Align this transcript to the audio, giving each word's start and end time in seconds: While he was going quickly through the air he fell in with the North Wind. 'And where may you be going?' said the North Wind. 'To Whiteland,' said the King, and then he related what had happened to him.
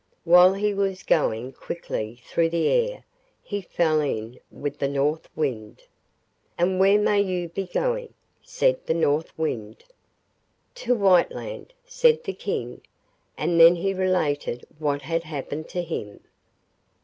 While 0.23 0.55
he 0.55 0.73
was 0.73 1.03
going 1.03 1.51
quickly 1.53 2.23
through 2.25 2.49
the 2.49 2.67
air 2.69 3.03
he 3.43 3.61
fell 3.61 4.01
in 4.01 4.39
with 4.49 4.79
the 4.79 4.87
North 4.87 5.29
Wind. 5.37 5.83
'And 6.57 6.79
where 6.79 6.97
may 6.97 7.21
you 7.21 7.49
be 7.49 7.67
going?' 7.67 8.11
said 8.41 8.83
the 8.87 8.95
North 8.95 9.31
Wind. 9.37 9.83
'To 10.73 10.95
Whiteland,' 10.95 11.73
said 11.85 12.23
the 12.23 12.33
King, 12.33 12.81
and 13.37 13.59
then 13.59 13.75
he 13.75 13.93
related 13.93 14.65
what 14.79 15.03
had 15.03 15.21
happened 15.23 15.69
to 15.69 15.83
him. 15.83 16.21